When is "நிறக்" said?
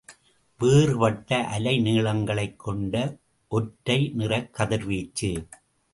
4.13-4.53